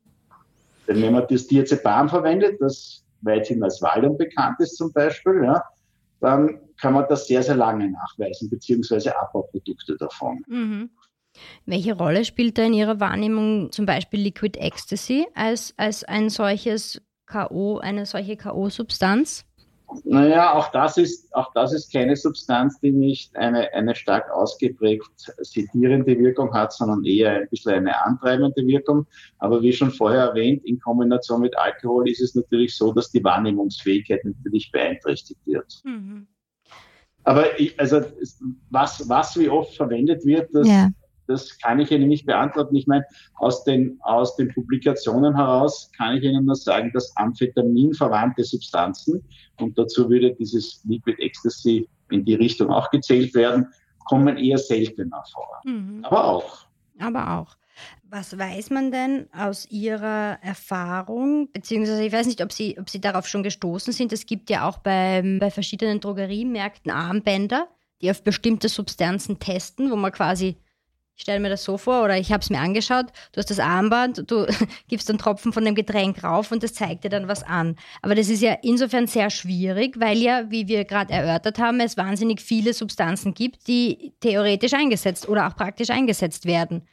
Denn 0.87 1.01
wenn 1.01 1.13
man 1.13 1.25
das 1.29 1.47
Diazepam 1.47 2.09
verwendet, 2.09 2.59
das 2.61 3.03
weithin 3.21 3.63
als 3.63 3.81
Valium 3.81 4.17
bekannt 4.17 4.59
ist 4.59 4.77
zum 4.77 4.91
Beispiel, 4.93 5.41
ja, 5.43 5.61
dann 6.19 6.59
kann 6.79 6.93
man 6.93 7.05
das 7.09 7.27
sehr, 7.27 7.43
sehr 7.43 7.55
lange 7.55 7.89
nachweisen, 7.89 8.49
beziehungsweise 8.49 9.17
Abbauprodukte 9.17 9.95
davon. 9.97 10.43
Mhm. 10.47 10.89
Welche 11.65 11.95
Rolle 11.95 12.25
spielt 12.25 12.57
da 12.57 12.63
in 12.63 12.73
Ihrer 12.73 12.99
Wahrnehmung 12.99 13.71
zum 13.71 13.85
Beispiel 13.85 14.21
Liquid 14.21 14.59
Ecstasy 14.59 15.27
als, 15.35 15.73
als 15.77 16.03
ein 16.03 16.29
solches 16.29 17.01
K.O., 17.25 17.77
eine 17.77 18.05
solche 18.05 18.37
K.O.-Substanz? 18.37 19.43
Naja, 20.03 20.53
auch 20.53 20.69
das 20.71 20.97
ist, 20.97 21.33
auch 21.33 21.53
das 21.53 21.71
ist 21.71 21.91
keine 21.93 22.15
Substanz, 22.15 22.79
die 22.81 22.91
nicht 22.91 23.35
eine, 23.37 23.73
eine 23.73 23.95
stark 23.95 24.29
ausgeprägt 24.29 25.31
sedierende 25.39 26.17
Wirkung 26.19 26.53
hat, 26.53 26.73
sondern 26.73 27.05
eher 27.05 27.31
ein 27.31 27.47
bisschen 27.49 27.73
eine 27.73 28.05
antreibende 28.05 28.65
Wirkung. 28.67 29.07
Aber 29.39 29.61
wie 29.61 29.71
schon 29.71 29.91
vorher 29.91 30.25
erwähnt, 30.25 30.65
in 30.65 30.79
Kombination 30.79 31.41
mit 31.41 31.57
Alkohol 31.57 32.09
ist 32.09 32.21
es 32.21 32.35
natürlich 32.35 32.75
so, 32.75 32.91
dass 32.91 33.11
die 33.11 33.23
Wahrnehmungsfähigkeit 33.23 34.25
natürlich 34.25 34.71
beeinträchtigt 34.71 35.39
wird. 35.45 35.81
Mhm. 35.85 36.27
Aber 37.23 37.59
ich, 37.59 37.79
also 37.79 38.01
was, 38.69 39.07
was 39.07 39.37
wie 39.37 39.49
oft 39.49 39.75
verwendet 39.75 40.25
wird, 40.25 40.49
das, 40.53 40.67
ja 40.67 40.89
das 41.27 41.57
kann 41.59 41.79
ich 41.79 41.91
Ihnen 41.91 42.07
nicht 42.07 42.25
beantworten. 42.25 42.75
Ich 42.75 42.87
meine, 42.87 43.05
aus 43.35 43.63
den, 43.63 43.99
aus 44.01 44.35
den 44.35 44.53
Publikationen 44.53 45.35
heraus 45.35 45.91
kann 45.95 46.17
ich 46.17 46.23
Ihnen 46.23 46.45
nur 46.45 46.55
sagen, 46.55 46.91
dass 46.93 47.15
Amphetamin 47.17 47.93
verwandte 47.93 48.43
Substanzen, 48.43 49.23
und 49.59 49.77
dazu 49.77 50.09
würde 50.09 50.33
dieses 50.35 50.83
Liquid 50.85 51.21
Ecstasy 51.21 51.87
in 52.11 52.25
die 52.25 52.35
Richtung 52.35 52.69
auch 52.69 52.89
gezählt 52.91 53.33
werden, 53.33 53.67
kommen 54.05 54.37
eher 54.37 54.57
seltener 54.57 55.23
vor. 55.31 55.61
Mhm. 55.65 56.05
Aber 56.05 56.25
auch. 56.25 56.65
Aber 56.99 57.39
auch. 57.39 57.57
Was 58.09 58.37
weiß 58.37 58.69
man 58.69 58.91
denn 58.91 59.27
aus 59.33 59.69
Ihrer 59.69 60.39
Erfahrung, 60.41 61.51
beziehungsweise 61.51 62.03
ich 62.03 62.13
weiß 62.13 62.25
nicht, 62.25 62.41
ob 62.41 62.51
Sie, 62.51 62.77
ob 62.79 62.89
Sie 62.89 63.01
darauf 63.01 63.27
schon 63.27 63.43
gestoßen 63.43 63.93
sind. 63.93 64.13
Es 64.13 64.25
gibt 64.25 64.49
ja 64.49 64.67
auch 64.67 64.79
bei, 64.79 65.37
bei 65.39 65.51
verschiedenen 65.51 65.99
Drogeriemärkten 65.99 66.91
Armbänder, 66.91 67.67
die 68.01 68.09
auf 68.09 68.23
bestimmte 68.23 68.69
Substanzen 68.69 69.39
testen, 69.39 69.91
wo 69.91 69.95
man 69.95 70.11
quasi 70.11 70.57
ich 71.17 71.23
stelle 71.23 71.39
mir 71.39 71.49
das 71.49 71.63
so 71.63 71.77
vor 71.77 72.03
oder 72.03 72.17
ich 72.17 72.31
habe 72.31 72.41
es 72.41 72.51
mir 72.51 72.59
angeschaut, 72.59 73.07
du 73.31 73.39
hast 73.39 73.49
das 73.49 73.59
Armband, 73.59 74.29
du 74.29 74.45
gibst 74.87 75.09
einen 75.09 75.17
Tropfen 75.17 75.51
von 75.51 75.65
dem 75.65 75.73
Getränk 75.73 76.23
rauf 76.23 76.51
und 76.51 76.61
das 76.61 76.75
zeigt 76.75 77.03
dir 77.03 77.09
dann 77.09 77.27
was 77.27 77.41
an. 77.43 77.75
Aber 78.03 78.13
das 78.13 78.29
ist 78.29 78.43
ja 78.43 78.55
insofern 78.61 79.07
sehr 79.07 79.31
schwierig, 79.31 79.99
weil 79.99 80.19
ja, 80.19 80.45
wie 80.49 80.67
wir 80.67 80.85
gerade 80.85 81.11
erörtert 81.11 81.57
haben, 81.57 81.79
es 81.79 81.97
wahnsinnig 81.97 82.39
viele 82.39 82.71
Substanzen 82.71 83.33
gibt, 83.33 83.67
die 83.67 84.13
theoretisch 84.19 84.73
eingesetzt 84.73 85.27
oder 85.27 85.47
auch 85.47 85.55
praktisch 85.55 85.89
eingesetzt 85.89 86.45
werden. 86.45 86.87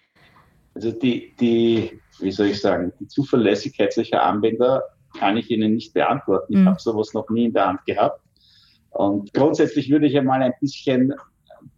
Also 0.75 0.91
die, 0.91 1.35
die 1.39 2.01
wie 2.21 2.33
soll 2.33 2.47
ich 2.47 2.61
sagen, 2.61 2.93
die 2.99 3.07
Zuverlässigkeit 3.07 3.93
solcher 3.93 4.23
Armbänder 4.23 4.83
kann 5.19 5.37
ich 5.37 5.51
Ihnen 5.51 5.75
nicht 5.75 5.93
beantworten. 5.93 6.55
Ich 6.55 6.59
mhm. 6.61 6.69
habe 6.69 6.81
sowas 6.81 7.13
noch 7.13 7.29
nie 7.29 7.45
in 7.45 7.53
der 7.53 7.67
Hand 7.67 7.85
gehabt. 7.85 8.21
Und 8.91 9.35
grundsätzlich 9.35 9.91
würde 9.91 10.07
ich 10.07 10.17
einmal 10.17 10.43
ein 10.43 10.55
bisschen 10.61 11.13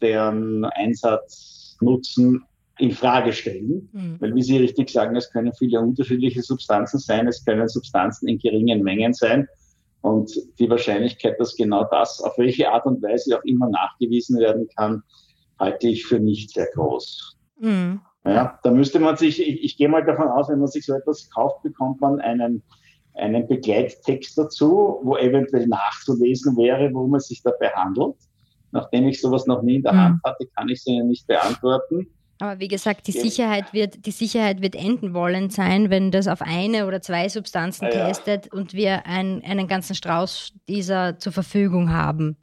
deren 0.01 0.65
Einsatz 0.65 1.66
Nutzen 1.81 2.45
in 2.79 2.91
Frage 2.91 3.33
stellen. 3.33 3.89
Mhm. 3.93 4.21
Weil, 4.21 4.35
wie 4.35 4.43
Sie 4.43 4.59
richtig 4.59 4.91
sagen, 4.91 5.17
es 5.17 5.31
können 5.31 5.53
viele 5.55 5.81
unterschiedliche 5.81 6.43
Substanzen 6.43 6.99
sein, 6.99 7.27
es 7.27 7.45
können 7.45 7.69
Substanzen 7.69 8.29
in 8.29 8.39
geringen 8.39 8.83
Mengen 8.83 9.15
sein. 9.15 9.49
Und 10.03 10.31
die 10.59 10.71
Wahrscheinlichkeit, 10.71 11.41
dass 11.41 11.57
genau 11.57 11.85
das 11.91 12.21
auf 12.21 12.37
welche 12.39 12.71
Art 12.71 12.87
und 12.87 13.03
Weise 13.03 13.39
auch 13.39 13.45
immer 13.45 13.69
nachgewiesen 13.71 14.39
werden 14.39 14.69
kann, 14.77 15.03
halte 15.59 15.89
ich 15.89 16.07
für 16.07 16.21
nicht 16.21 16.53
sehr 16.53 16.69
groß. 16.75 17.37
Mhm. 17.59 18.01
Ja, 18.25 18.59
da 18.63 18.71
müsste 18.71 18.99
man 18.99 19.17
sich, 19.17 19.41
ich, 19.41 19.63
ich 19.63 19.77
gehe 19.77 19.89
mal 19.89 20.05
davon 20.05 20.29
aus, 20.29 20.49
wenn 20.49 20.59
man 20.59 20.69
sich 20.69 20.85
so 20.85 20.95
etwas 20.95 21.31
kauft, 21.31 21.63
bekommt 21.63 22.01
man 22.01 22.21
einen, 22.21 22.63
einen 23.15 23.47
Begleittext 23.47 24.37
dazu, 24.37 24.99
wo 25.03 25.17
eventuell 25.17 25.67
nachzulesen 25.67 26.57
wäre, 26.57 26.93
worum 26.93 27.15
es 27.15 27.29
sich 27.29 27.43
dabei 27.43 27.71
handelt. 27.71 28.17
Nachdem 28.77 29.09
ich 29.09 29.21
sowas 29.21 29.47
noch 29.47 29.63
nie 29.63 29.77
in 29.77 29.83
der 29.83 29.95
mhm. 29.95 29.99
Hand 29.99 30.21
hatte, 30.25 30.47
kann 30.55 30.69
ich 30.69 30.81
es 30.81 30.87
Ihnen 30.87 31.09
nicht 31.09 31.27
beantworten. 31.27 32.07
Aber 32.39 32.61
wie 32.61 32.69
gesagt, 32.69 33.07
die 33.07 33.13
Sicherheit 33.13 33.73
wird, 33.73 34.05
die 34.05 34.11
Sicherheit 34.11 34.61
wird 34.61 34.77
enden 34.77 35.15
wollen 35.15 35.49
sein, 35.49 35.89
wenn 35.89 36.11
das 36.11 36.29
auf 36.29 36.43
eine 36.43 36.87
oder 36.87 37.01
zwei 37.01 37.31
Substanzen 37.31 37.87
ja, 37.87 37.91
testet 37.91 38.53
und 38.53 38.75
wir 38.75 39.07
ein, 39.07 39.43
einen 39.43 39.69
ganzen 39.69 39.95
Strauß 39.95 40.53
dieser 40.69 41.19
zur 41.19 41.33
Verfügung 41.33 41.93
haben. 41.93 42.37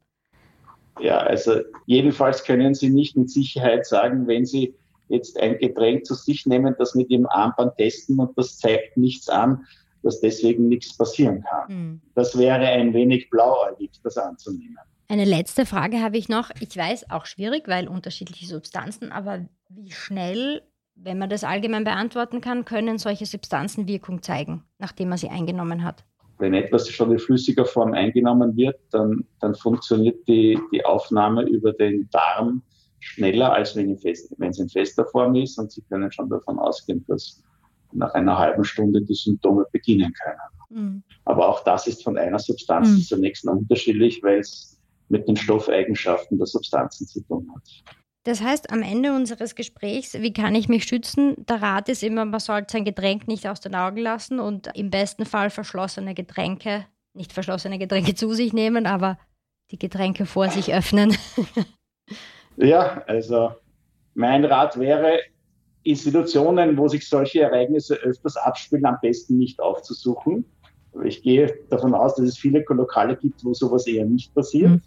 Ja, 1.00 1.18
also 1.18 1.60
jedenfalls 1.86 2.44
können 2.44 2.74
Sie 2.74 2.90
nicht 2.90 3.16
mit 3.16 3.30
Sicherheit 3.30 3.86
sagen, 3.86 4.26
wenn 4.28 4.46
Sie 4.46 4.74
jetzt 5.10 5.40
ein 5.40 5.60
Getränk 5.60 6.06
zu 6.06 6.16
sich 6.16 6.48
nehmen, 6.48 6.74
das 6.80 6.96
mit 6.96 7.12
Ihrem 7.12 7.28
Armband 7.28 7.78
testen 7.78 8.20
und 8.20 8.36
das 8.36 8.58
zeigt 8.58 8.98
nichts 8.98 9.30
an, 9.30 9.64
dass 10.02 10.22
deswegen 10.22 10.70
nichts 10.70 10.98
passieren 10.98 11.44
kann. 11.48 11.68
Mhm. 11.68 12.02
Das 12.16 12.38
wäre 12.38 12.66
ein 12.66 12.94
wenig 12.94 13.30
blauäugig, 13.30 13.92
das 14.04 14.18
anzunehmen. 14.18 14.78
Eine 15.14 15.26
letzte 15.26 15.68
Frage 15.68 16.02
habe 16.02 16.18
ich 16.18 16.28
noch. 16.28 16.50
Ich 16.60 16.76
weiß, 16.76 17.12
auch 17.12 17.28
schwierig, 17.28 17.68
weil 17.68 17.88
unterschiedliche 17.88 18.48
Substanzen, 18.48 19.12
aber 19.12 19.46
wie 19.70 19.92
schnell, 19.92 20.64
wenn 20.96 21.20
man 21.20 21.30
das 21.30 21.44
allgemein 21.44 21.84
beantworten 21.84 22.42
kann, 22.42 22.66
können 22.66 22.98
solche 22.98 23.28
Substanzen 23.28 23.88
Wirkung 23.88 24.24
zeigen, 24.24 24.64
nachdem 24.80 25.10
man 25.10 25.20
sie 25.20 25.30
eingenommen 25.30 25.84
hat? 25.84 26.04
Wenn 26.40 26.56
etwas 26.56 26.90
schon 26.90 27.12
in 27.12 27.20
flüssiger 27.20 27.64
Form 27.64 27.94
eingenommen 27.94 28.58
wird, 28.58 28.76
dann, 28.90 29.24
dann 29.40 29.54
funktioniert 29.54 30.28
die, 30.28 30.58
die 30.72 30.84
Aufnahme 30.84 31.44
über 31.44 31.74
den 31.74 32.10
Darm 32.10 32.64
schneller, 33.00 33.54
als 33.54 33.76
wenn, 33.76 33.96
fest, 34.00 34.34
wenn 34.40 34.50
es 34.50 34.58
in 34.58 34.68
fester 34.68 35.06
Form 35.06 35.36
ist. 35.36 35.60
Und 35.60 35.72
Sie 35.72 35.84
können 35.84 36.12
schon 36.12 36.28
davon 36.28 36.58
ausgehen, 36.58 37.06
dass 37.08 37.44
nach 37.92 38.16
einer 38.16 38.40
halben 38.40 38.64
Stunde 38.64 39.04
die 39.04 39.14
Symptome 39.14 39.68
beginnen 39.72 40.12
können. 40.24 40.40
Mhm. 40.70 41.04
Aber 41.26 41.50
auch 41.50 41.64
das 41.64 41.86
ist 41.86 42.04
von 42.04 42.18
einer 42.18 42.40
Substanz 42.40 42.90
mhm. 42.90 43.02
zur 43.02 43.18
nächsten 43.20 43.50
unterschiedlich, 43.50 44.24
weil 44.24 44.40
es 44.40 44.73
mit 45.10 45.28
den 45.28 45.36
Stoffeigenschaften 45.36 46.38
der 46.38 46.48
Substanzen 46.48 47.08
zu 47.08 47.22
tun 47.22 47.48
hat. 47.56 47.62
Das 48.26 48.42
heißt, 48.42 48.72
am 48.72 48.82
Ende 48.82 49.14
unseres 49.14 49.54
Gesprächs, 49.54 50.14
wie 50.14 50.32
kann 50.32 50.56
ich 50.56 50.70
mich 50.70 50.86
schützen? 50.86 51.36
Der 51.38 51.62
Rat 51.62 51.90
ist 51.90 52.04
immer, 52.04 52.24
man 52.24 52.40
sollte 52.40 52.72
sein 52.72 52.86
Getränk 52.86 53.28
nicht 53.28 53.48
aus 53.48 53.60
den 53.60 53.76
Augen 53.76 53.98
lassen 53.98 54.40
und 54.40 54.70
im 54.76 54.90
besten 54.90 55.26
Fall 55.26 55.50
verschlossene 55.50 56.14
Getränke, 56.14 56.86
nicht 57.14 57.34
verschlossene 57.34 57.78
Getränke 57.78 58.16
zu 58.16 58.34
sich 58.34 58.54
nehmen, 58.54 58.86
aber 58.86 59.18
die 59.72 59.80
Getränke 59.80 60.26
vor 60.26 60.50
sich 60.50 60.74
öffnen. 60.74 61.18
ja, 62.58 63.04
also 63.08 63.52
mein 64.14 64.46
Rat 64.46 64.80
wäre, 64.80 65.20
Institutionen, 65.84 66.78
wo 66.78 66.88
sich 66.88 67.10
solche 67.10 67.42
Ereignisse 67.42 67.96
öfters 67.96 68.38
abspielen, 68.38 68.86
am 68.86 68.98
besten 69.02 69.38
nicht 69.38 69.60
aufzusuchen. 69.60 70.46
Ich 71.04 71.24
gehe 71.24 71.54
davon 71.70 71.94
aus, 71.94 72.16
dass 72.16 72.26
es 72.26 72.38
viele 72.38 72.64
Lokale 72.70 73.18
gibt, 73.18 73.44
wo 73.44 73.54
sowas 73.54 73.86
eher 73.86 74.06
nicht 74.06 74.34
passiert. 74.34 74.72
Mhm. 74.72 74.82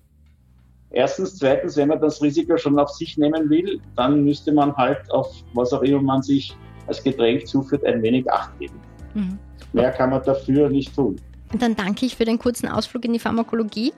Erstens, 0.90 1.36
zweitens, 1.36 1.76
wenn 1.76 1.88
man 1.88 2.00
das 2.00 2.22
Risiko 2.22 2.56
schon 2.56 2.78
auf 2.78 2.90
sich 2.90 3.18
nehmen 3.18 3.50
will, 3.50 3.80
dann 3.96 4.24
müsste 4.24 4.52
man 4.52 4.74
halt 4.76 4.98
auf 5.10 5.30
was 5.54 5.72
auch 5.72 5.82
immer 5.82 6.00
man 6.00 6.22
sich 6.22 6.56
als 6.86 7.02
Getränk 7.02 7.46
zuführt, 7.46 7.84
ein 7.84 8.02
wenig 8.02 8.30
Acht 8.30 8.56
geben. 8.58 8.80
Mhm. 9.14 9.38
Mehr 9.72 9.90
kann 9.90 10.10
man 10.10 10.22
dafür 10.22 10.68
nicht 10.68 10.94
tun. 10.94 11.16
Dann 11.58 11.74
danke 11.74 12.06
ich 12.06 12.16
für 12.16 12.24
den 12.24 12.38
kurzen 12.38 12.68
Ausflug 12.68 13.04
in 13.04 13.12
die 13.12 13.18
Pharmakologie, 13.18 13.92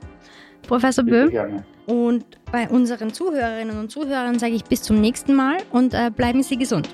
Professor 0.66 1.04
Böhm. 1.04 1.62
Und 1.86 2.24
bei 2.52 2.68
unseren 2.68 3.12
Zuhörerinnen 3.12 3.78
und 3.78 3.90
Zuhörern 3.90 4.38
sage 4.38 4.52
ich 4.52 4.64
bis 4.64 4.82
zum 4.82 5.00
nächsten 5.00 5.34
Mal 5.34 5.58
und 5.70 5.94
äh, 5.94 6.10
bleiben 6.14 6.42
Sie 6.42 6.58
gesund. 6.58 6.88